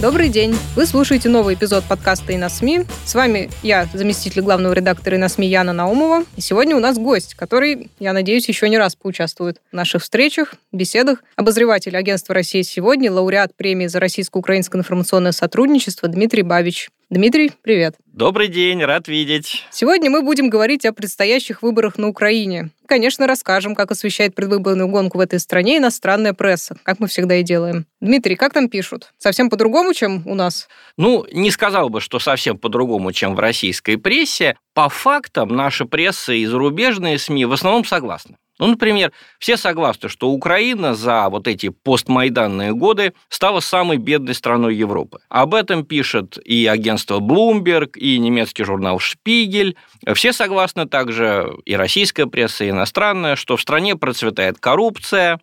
[0.00, 0.56] Добрый день!
[0.76, 2.86] Вы слушаете новый эпизод подкаста «И на СМИ».
[3.04, 6.24] С вами я, заместитель главного редактора «И на СМИ» Яна Наумова.
[6.38, 10.54] И сегодня у нас гость, который, я надеюсь, еще не раз поучаствует в наших встречах,
[10.72, 11.22] беседах.
[11.36, 16.88] Обозреватель агентства «Россия сегодня», лауреат премии за российско-украинское информационное сотрудничество Дмитрий Бабич.
[17.10, 17.96] Дмитрий, привет.
[18.06, 19.64] Добрый день, рад видеть.
[19.72, 22.70] Сегодня мы будем говорить о предстоящих выборах на Украине.
[22.86, 27.42] Конечно, расскажем, как освещает предвыборную гонку в этой стране иностранная пресса, как мы всегда и
[27.42, 27.84] делаем.
[28.00, 29.12] Дмитрий, как там пишут?
[29.18, 30.68] Совсем по-другому, чем у нас?
[30.96, 34.56] Ну, не сказал бы, что совсем по-другому, чем в российской прессе.
[34.72, 38.36] По фактам наша пресса и зарубежные СМИ в основном согласны.
[38.60, 44.76] Ну, например, все согласны, что Украина за вот эти постмайданные годы стала самой бедной страной
[44.76, 45.20] Европы.
[45.30, 49.76] Об этом пишет и агентство Bloomberg, и немецкий журнал Шпигель.
[50.14, 55.40] Все согласны также и российская пресса, и иностранная, что в стране процветает коррупция,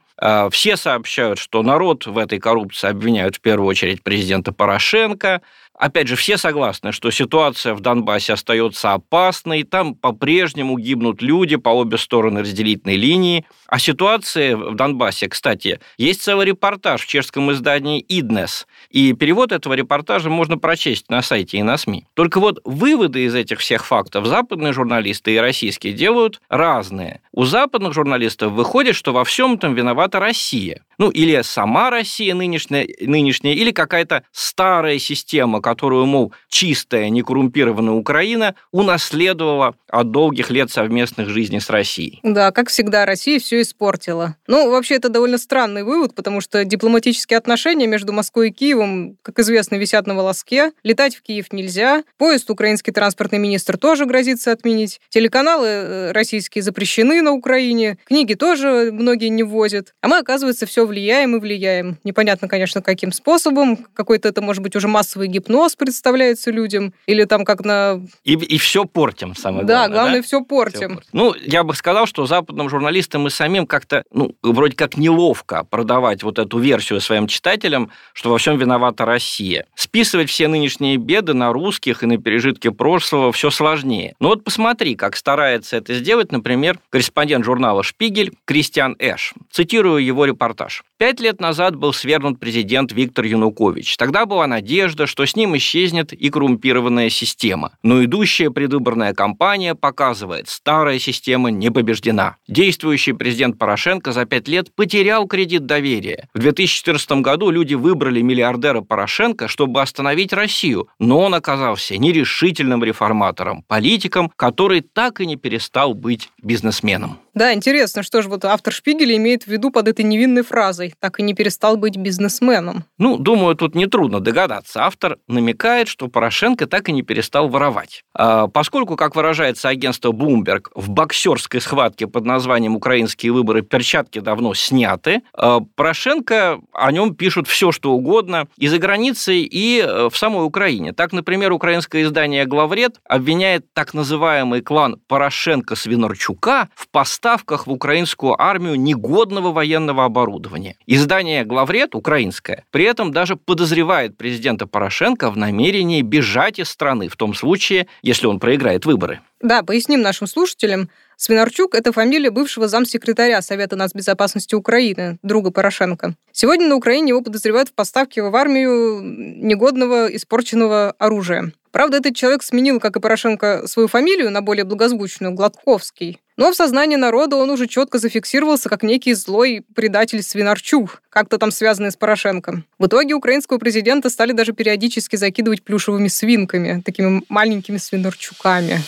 [0.52, 5.42] все сообщают, что народ в этой коррупции обвиняют в первую очередь президента Порошенко.
[5.80, 11.70] Опять же, все согласны, что ситуация в Донбассе остается опасной, там по-прежнему гибнут люди по
[11.70, 13.46] обе стороны разделительной линии.
[13.68, 19.76] О ситуации в Донбассе, кстати, есть целый репортаж в чешском издании «Иднес», и перевод этого
[19.76, 22.08] репортажа можно прочесть на сайте и на СМИ.
[22.16, 27.22] Только вот выводы из этих всех фактов западные журналисты и российские делают разные.
[27.32, 29.76] У западных журналистов выходит, что во всем этом
[30.08, 30.87] виновата Россия.
[30.98, 38.56] Ну, или сама Россия нынешняя, нынешняя или какая-то старая система, которую, мол, чистая, некоррумпированная Украина
[38.72, 42.20] унаследовала от долгих лет совместных жизней с Россией.
[42.24, 44.36] Да, как всегда, Россия все испортила.
[44.48, 49.38] Ну, вообще, это довольно странный вывод, потому что дипломатические отношения между Москвой и Киевом, как
[49.40, 50.72] известно, висят на волоске.
[50.84, 52.04] Летать в Киев нельзя.
[52.18, 55.00] Поезд украинский транспортный министр тоже грозится отменить.
[55.10, 57.98] Телеканалы э, российские запрещены на Украине.
[58.06, 59.94] Книги тоже многие не возят.
[60.02, 61.98] А мы, оказывается, все влияем и влияем.
[62.04, 63.78] Непонятно, конечно, каким способом.
[63.94, 66.94] Какой-то это, может быть, уже массовый гипноз представляется людям.
[67.06, 68.02] Или там как на...
[68.24, 69.96] И, и все портим, самое да, главное.
[69.98, 70.80] Главное, да, все портим.
[70.80, 71.10] Все портим.
[71.12, 76.24] Ну, я бы сказал, что западным журналистам и самим как-то, ну, вроде как неловко продавать
[76.24, 79.66] вот эту версию своим читателям, что во всем виновата Россия.
[79.76, 84.16] Списывать все нынешние беды на русских и на пережитки прошлого все сложнее.
[84.20, 89.34] Но вот посмотри, как старается это сделать, например, корреспондент журнала «Шпигель» Кристиан Эш.
[89.52, 90.77] Цитирую его репортаж.
[90.78, 90.97] recherche.
[91.00, 93.98] Пять лет назад был свергнут президент Виктор Янукович.
[93.98, 97.74] Тогда была надежда, что с ним исчезнет и коррумпированная система.
[97.84, 102.38] Но идущая предвыборная кампания показывает, старая система не побеждена.
[102.48, 106.30] Действующий президент Порошенко за пять лет потерял кредит доверия.
[106.34, 113.64] В 2014 году люди выбрали миллиардера Порошенко, чтобы остановить Россию, но он оказался нерешительным реформатором,
[113.68, 117.20] политиком, который так и не перестал быть бизнесменом.
[117.36, 121.20] Да, интересно, что же вот автор Шпигеля имеет в виду под этой невинной фразой «так
[121.20, 122.84] и не перестал быть бизнесменом».
[122.98, 124.84] Ну, думаю, тут нетрудно догадаться.
[124.84, 128.04] Автор намекает, что Порошенко так и не перестал воровать.
[128.14, 134.54] А, поскольку, как выражается агентство Bloomberg, в боксерской схватке под названием «Украинские выборы» перчатки давно
[134.54, 140.18] сняты, а, Порошенко о нем пишут все, что угодно и за границей, и э, в
[140.18, 140.94] самой Украине.
[140.94, 148.76] Так, например, украинское издание «Главред» обвиняет так называемый клан Порошенко-Свинорчука в поставках в украинскую армию
[148.76, 150.77] негодного военного оборудования.
[150.86, 157.16] Издание «Главред» украинское при этом даже подозревает президента Порошенко в намерении бежать из страны в
[157.16, 159.20] том случае, если он проиграет выборы.
[159.42, 160.90] Да, поясним нашим слушателям.
[161.16, 166.14] Свинарчук– это фамилия бывшего замсекретаря Совета нацбезопасности Украины, друга Порошенко.
[166.32, 171.52] Сегодня на Украине его подозревают в поставке в армию негодного, испорченного оружия.
[171.72, 176.20] Правда, этот человек сменил, как и Порошенко, свою фамилию на более благозвучную– Гладковский.
[176.38, 181.50] Но в сознании народа он уже четко зафиксировался как некий злой предатель Свинарчук, как-то там
[181.50, 182.62] связанный с Порошенко.
[182.78, 188.84] В итоге украинского президента стали даже периодически закидывать плюшевыми свинками, такими маленькими Свинарчуками.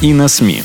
[0.00, 0.62] И на СМИ.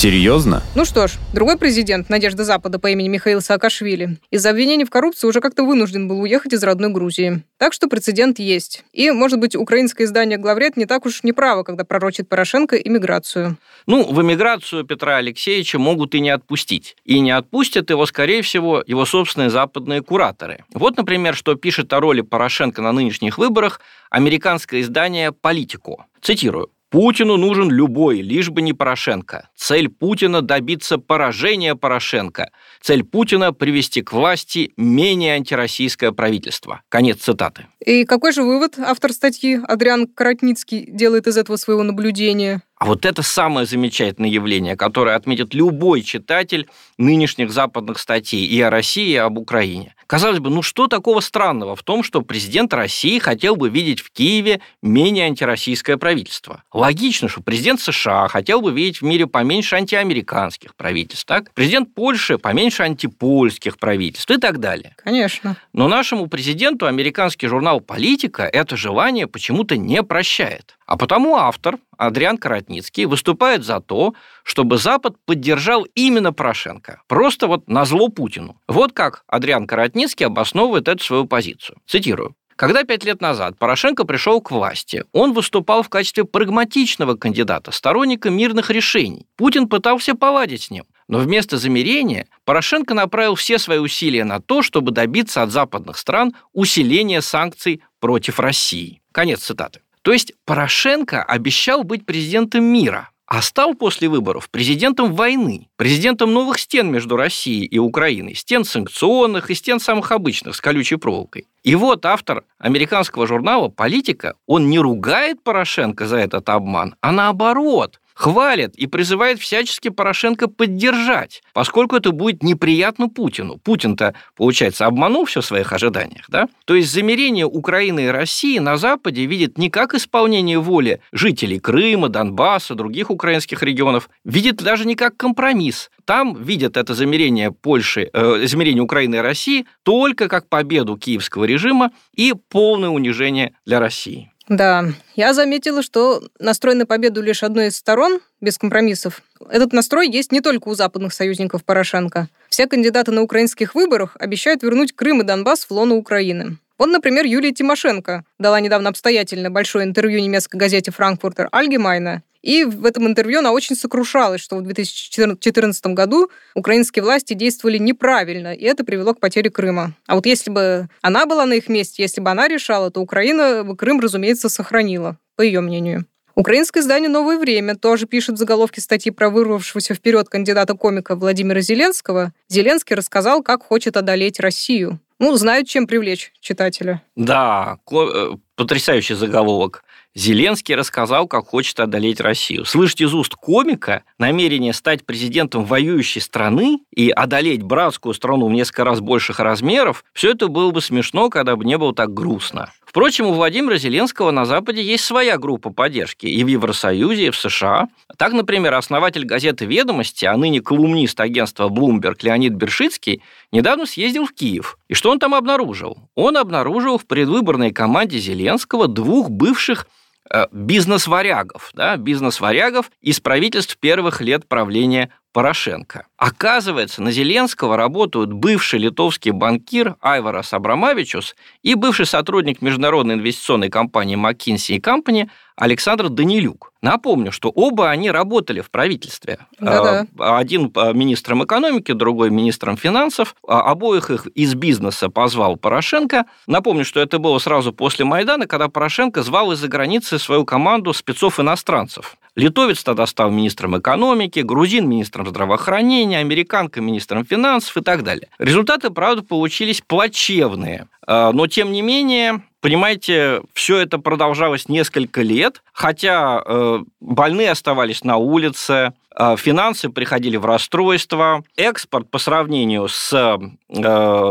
[0.00, 0.62] Серьезно?
[0.74, 5.26] Ну что ж, другой президент, Надежда Запада по имени Михаил Саакашвили, из-за обвинений в коррупции
[5.26, 7.42] уже как-то вынужден был уехать из родной Грузии.
[7.58, 8.82] Так что прецедент есть.
[8.94, 13.58] И, может быть, украинское издание «Главред» не так уж неправо, когда пророчит Порошенко иммиграцию.
[13.84, 16.96] Ну, в эмиграцию Петра Алексеевича могут и не отпустить.
[17.04, 20.64] И не отпустят его, скорее всего, его собственные западные кураторы.
[20.72, 26.06] Вот, например, что пишет о роли Порошенко на нынешних выборах американское издание «Политико».
[26.22, 26.70] Цитирую.
[26.90, 29.48] Путину нужен любой, лишь бы не Порошенко.
[29.54, 32.50] Цель Путина– добиться поражения Порошенко.
[32.80, 36.82] Цель Путина– привести к власти менее антироссийское правительство.
[36.88, 37.66] Конец цитаты.
[37.78, 42.62] И какой же вывод автор статьи Адриан Каратницкий делает из этого своего наблюдения?
[42.80, 46.66] А вот это самое замечательное явление, которое отметит любой читатель
[46.96, 49.94] нынешних западных статей и о России, и об Украине.
[50.06, 54.10] Казалось бы, ну что такого странного в том, что президент России хотел бы видеть в
[54.10, 56.64] Киеве менее антироссийское правительство?
[56.72, 61.52] Логично, что президент США хотел бы видеть в мире поменьше антиамериканских правительств, так?
[61.52, 64.96] Президент Польши поменьше антипольских правительств и так далее.
[64.96, 65.54] Конечно.
[65.74, 70.78] Но нашему президенту американский журнал «Политика» это желание почему-то не прощает.
[70.90, 77.02] А потому автор, Адриан Каратницкий, выступает за то, чтобы Запад поддержал именно Порошенко.
[77.06, 78.60] Просто вот на зло Путину.
[78.66, 81.78] Вот как Адриан Каратницкий обосновывает эту свою позицию.
[81.86, 82.34] Цитирую.
[82.56, 88.28] Когда пять лет назад Порошенко пришел к власти, он выступал в качестве прагматичного кандидата, сторонника
[88.28, 89.28] мирных решений.
[89.36, 90.86] Путин пытался поладить с ним.
[91.06, 96.34] Но вместо замирения Порошенко направил все свои усилия на то, чтобы добиться от западных стран
[96.52, 99.00] усиления санкций против России.
[99.12, 99.82] Конец цитаты.
[100.02, 106.58] То есть Порошенко обещал быть президентом мира, а стал после выборов президентом войны, президентом новых
[106.58, 111.46] стен между Россией и Украиной, стен санкционных и стен самых обычных с колючей проволокой.
[111.62, 117.99] И вот автор американского журнала «Политика», он не ругает Порошенко за этот обман, а наоборот,
[118.20, 123.56] хвалит и призывает всячески Порошенко поддержать, поскольку это будет неприятно Путину.
[123.56, 126.46] Путин-то, получается, обманул все в своих ожиданиях, да?
[126.66, 132.10] То есть замерение Украины и России на Западе видит не как исполнение воли жителей Крыма,
[132.10, 135.90] Донбасса, других украинских регионов, видит даже не как компромисс.
[136.04, 141.90] Там видят это замерение Польши, э, замерение Украины и России только как победу киевского режима
[142.14, 144.29] и полное унижение для России.
[144.50, 149.22] Да, я заметила, что настрой на победу лишь одной из сторон, без компромиссов.
[149.48, 152.26] Этот настрой есть не только у западных союзников Порошенко.
[152.48, 156.56] Все кандидаты на украинских выборах обещают вернуть Крым и Донбасс в лоно Украины.
[156.78, 162.86] Вот, например, Юлия Тимошенко дала недавно обстоятельно большое интервью немецкой газете «Франкфуртер Альгемайна», и в
[162.86, 168.84] этом интервью она очень сокрушалась, что в 2014 году украинские власти действовали неправильно, и это
[168.84, 169.94] привело к потере Крыма.
[170.06, 173.64] А вот если бы она была на их месте, если бы она решала, то Украина
[173.64, 176.06] бы Крым, разумеется, сохранила, по ее мнению.
[176.34, 182.32] Украинское издание «Новое время» тоже пишет в заголовке статьи про вырвавшегося вперед кандидата-комика Владимира Зеленского.
[182.48, 185.00] Зеленский рассказал, как хочет одолеть Россию.
[185.18, 187.02] Ну, знают, чем привлечь читателя.
[187.14, 189.84] Да, э, потрясающий заголовок.
[190.14, 192.64] Зеленский рассказал, как хочет одолеть Россию.
[192.64, 198.84] Слышать из уст комика намерение стать президентом воюющей страны и одолеть братскую страну в несколько
[198.84, 202.72] раз больших размеров, все это было бы смешно, когда бы не было так грустно.
[202.90, 207.36] Впрочем, у Владимира Зеленского на Западе есть своя группа поддержки и в Евросоюзе, и в
[207.36, 207.86] США.
[208.18, 213.22] Так, например, основатель газеты «Ведомости», а ныне колумнист агентства Bloomberg Леонид Бершицкий,
[213.52, 214.76] недавно съездил в Киев.
[214.88, 215.98] И что он там обнаружил?
[216.16, 219.86] Он обнаружил в предвыборной команде Зеленского двух бывших
[220.32, 226.06] Э, бизнес-варягов, да, бизнес-варягов из правительств первых лет правления Порошенко.
[226.16, 234.16] Оказывается, на Зеленского работают бывший литовский банкир Айварас Абрамавичус и бывший сотрудник международной инвестиционной компании
[234.16, 236.72] McKinsey Company Александр Данилюк.
[236.82, 239.38] Напомню, что оба они работали в правительстве.
[239.58, 240.06] Да-да.
[240.18, 243.36] А, один министром экономики, другой министром финансов.
[243.46, 246.24] А, обоих их из бизнеса позвал Порошенко.
[246.46, 252.16] Напомню, что это было сразу после Майдана, когда Порошенко звал из-за границы свою команду спецов-иностранцев.
[252.36, 258.28] Литовец тогда стал министром экономики, грузин– министром здравоохранения, американка– министром финансов и так далее.
[258.38, 260.86] Результаты, правда, получились плачевные.
[261.06, 268.04] А, но, тем не менее, Понимаете, все это продолжалось несколько лет, хотя э, больные оставались
[268.04, 268.92] на улице,
[269.36, 273.80] финансы приходили в расстройство, экспорт по сравнению с э,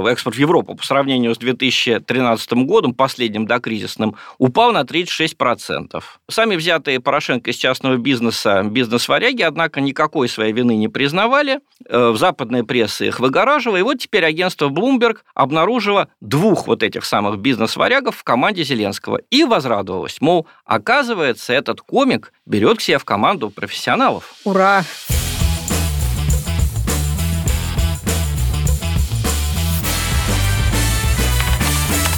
[0.09, 6.01] экспорт в Европу по сравнению с 2013 годом, последним докризисным, упал на 36%.
[6.29, 11.59] Сами взятые Порошенко из частного бизнеса бизнес-варяги, однако, никакой своей вины не признавали.
[11.89, 13.77] В западной прессе их выгораживало.
[13.77, 19.43] И вот теперь агентство Bloomberg обнаружило двух вот этих самых бизнес-варягов в команде Зеленского и
[19.43, 20.21] возрадовалась.
[20.21, 24.33] Мол, оказывается, этот комик берет к себе в команду профессионалов.
[24.43, 24.78] Ура!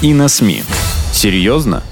[0.02, 0.64] И на СМИ.
[1.14, 1.84] Серьезно?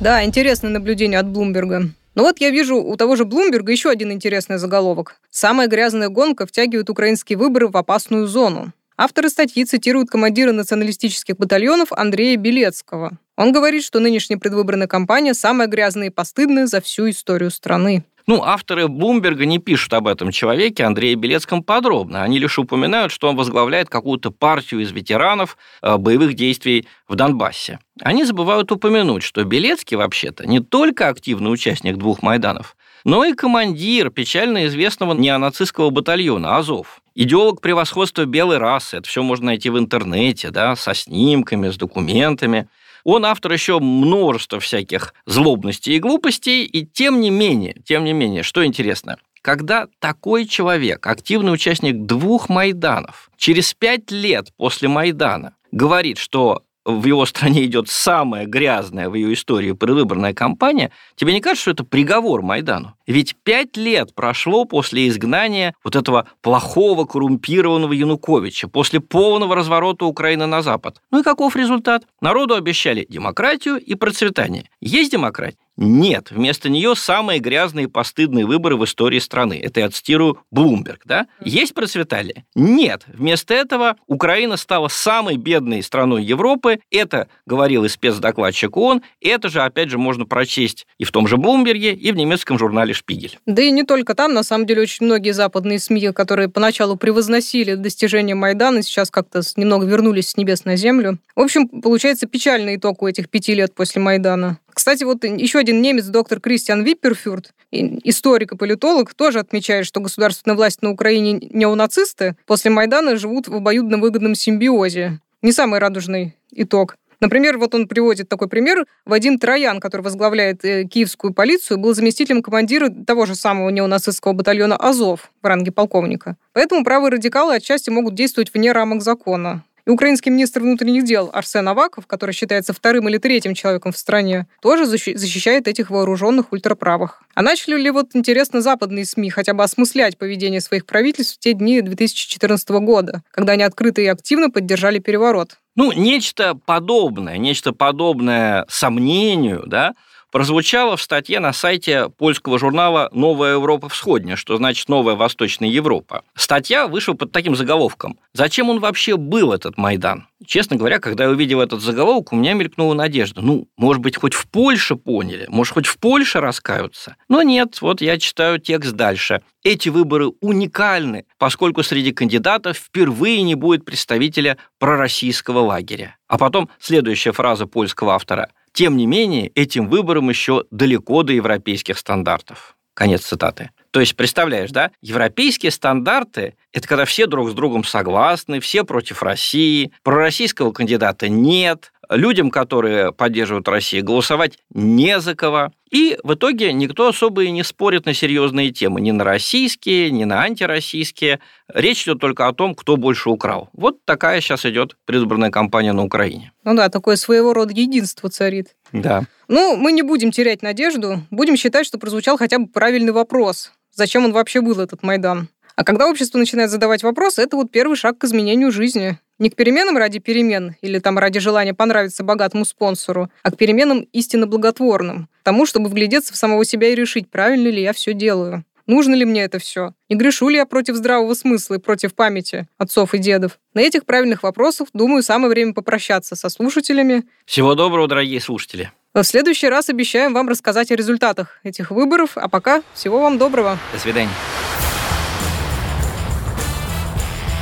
[0.00, 1.90] Да, интересное наблюдение от Блумберга.
[2.14, 5.20] Но вот я вижу у того же Блумберга еще один интересный заголовок.
[5.30, 8.72] «Самая грязная гонка втягивает украинские выборы в опасную зону».
[8.96, 13.18] Авторы статьи цитируют командира националистических батальонов Андрея Белецкого.
[13.36, 18.02] Он говорит, что нынешняя предвыборная кампания самая грязная и постыдная за всю историю страны.
[18.28, 22.22] Ну, авторы Блумберга не пишут об этом человеке, Андрея Белецком, подробно.
[22.22, 27.78] Они лишь упоминают, что он возглавляет какую-то партию из ветеранов э, боевых действий в Донбассе.
[28.02, 34.10] Они забывают упомянуть, что Белецкий, вообще-то, не только активный участник двух Майданов, но и командир
[34.10, 37.00] печально известного неонацистского батальона «Азов».
[37.14, 42.68] Идеолог превосходства белой расы, это все можно найти в интернете, да, со снимками, с документами.
[43.04, 48.42] Он автор еще множества всяких злобностей и глупостей, и тем не менее, тем не менее,
[48.42, 56.18] что интересно, когда такой человек, активный участник двух Майданов, через пять лет после Майдана говорит,
[56.18, 61.62] что в его стране идет самая грязная в ее истории предвыборная кампания, тебе не кажется,
[61.62, 62.94] что это приговор Майдану?
[63.06, 70.46] Ведь пять лет прошло после изгнания вот этого плохого, коррумпированного Януковича, после полного разворота Украины
[70.46, 71.00] на Запад.
[71.10, 72.04] Ну и каков результат?
[72.22, 74.70] Народу обещали демократию и процветание.
[74.80, 75.58] Есть демократия?
[75.80, 79.60] Нет, вместо нее самые грязные и постыдные выборы в истории страны.
[79.62, 81.28] Это я цитирую Блумберг, да?
[81.40, 82.44] Есть процветали?
[82.56, 83.04] Нет.
[83.06, 86.80] Вместо этого Украина стала самой бедной страной Европы.
[86.90, 89.02] Это говорил и спецдокладчик ООН.
[89.20, 92.92] Это же, опять же, можно прочесть и в том же Блумберге, и в немецком журнале
[92.92, 93.38] «Шпигель».
[93.46, 94.34] Да и не только там.
[94.34, 99.86] На самом деле, очень многие западные СМИ, которые поначалу превозносили достижения Майдана, сейчас как-то немного
[99.86, 101.18] вернулись с небес на землю.
[101.36, 104.58] В общем, получается печальный итог у этих пяти лет после Майдана.
[104.78, 110.56] Кстати, вот еще один немец, доктор Кристиан Випперфюрт, историк и политолог, тоже отмечает, что государственная
[110.56, 115.18] власть на Украине неонацисты после Майдана живут в обоюдно выгодном симбиозе.
[115.42, 116.94] Не самый радужный итог.
[117.18, 118.86] Например, вот он приводит такой пример.
[119.04, 124.76] Вадим Троян, который возглавляет э, киевскую полицию, был заместителем командира того же самого неонацистского батальона
[124.76, 126.36] «Азов» в ранге полковника.
[126.52, 129.64] Поэтому правые радикалы отчасти могут действовать вне рамок закона.
[129.88, 134.46] И украинский министр внутренних дел Арсен Аваков, который считается вторым или третьим человеком в стране,
[134.60, 137.22] тоже защищает этих вооруженных ультраправых.
[137.34, 141.54] А начали ли вот, интересно, западные СМИ хотя бы осмыслять поведение своих правительств в те
[141.54, 145.56] дни 2014 года, когда они открыто и активно поддержали переворот?
[145.74, 149.94] Ну, нечто подобное, нечто подобное сомнению, да,
[150.30, 156.22] прозвучало в статье на сайте польского журнала «Новая Европа Всходняя», что значит «Новая Восточная Европа».
[156.34, 161.30] Статья вышла под таким заголовком «Зачем он вообще был, этот Майдан?» Честно говоря, когда я
[161.30, 163.40] увидел этот заголовок, у меня мелькнула надежда.
[163.40, 167.16] Ну, может быть, хоть в Польше поняли, может, хоть в Польше раскаются.
[167.28, 169.42] Но нет, вот я читаю текст дальше.
[169.64, 176.16] Эти выборы уникальны, поскольку среди кандидатов впервые не будет представителя пророссийского лагеря.
[176.28, 178.50] А потом следующая фраза польского автора.
[178.78, 182.76] Тем не менее, этим выборам еще далеко до европейских стандартов.
[182.94, 183.72] Конец цитаты.
[183.90, 189.22] То есть, представляешь, да, европейские стандарты– это когда все друг с другом согласны, все против
[189.22, 195.70] России, пророссийского кандидата нет, людям, которые поддерживают Россию, голосовать не за кого.
[195.90, 200.24] И в итоге никто особо и не спорит на серьезные темы, ни на российские, ни
[200.24, 201.40] на антироссийские.
[201.72, 203.70] Речь идет только о том, кто больше украл.
[203.72, 206.52] Вот такая сейчас идет предвыборная кампания на Украине.
[206.64, 208.76] Ну да, такое своего рода единство царит.
[208.92, 209.24] Да.
[209.48, 213.72] Ну, мы не будем терять надежду, будем считать, что прозвучал хотя бы правильный вопрос.
[213.98, 215.48] Зачем он вообще был, этот Майдан?
[215.74, 219.18] А когда общество начинает задавать вопросы, это вот первый шаг к изменению жизни.
[219.40, 224.06] Не к переменам ради перемен или там ради желания понравиться богатому спонсору, а к переменам
[224.12, 225.28] истинно благотворным.
[225.42, 228.64] Тому, чтобы вглядеться в самого себя и решить, правильно ли я все делаю.
[228.86, 229.94] Нужно ли мне это все?
[230.08, 233.58] Не грешу ли я против здравого смысла и против памяти отцов и дедов?
[233.74, 237.24] На этих правильных вопросах, думаю, самое время попрощаться со слушателями.
[237.46, 238.92] Всего доброго, дорогие слушатели.
[239.18, 242.36] В следующий раз обещаем вам рассказать о результатах этих выборов.
[242.36, 243.76] А пока всего вам доброго.
[243.92, 244.30] До свидания.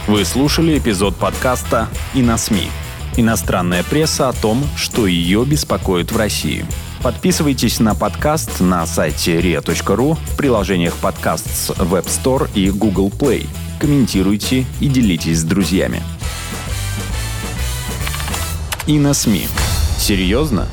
[0.06, 2.68] Вы слушали эпизод подкаста «И на СМИ».
[3.16, 6.66] Иностранная пресса о том, что ее беспокоит в России.
[7.02, 13.46] Подписывайтесь на подкаст на сайте ria.ru, в приложениях подкаст с Web Store и Google Play.
[13.80, 16.02] Комментируйте и делитесь с друзьями.
[18.86, 19.48] И на СМИ.
[19.98, 20.68] Серьезно?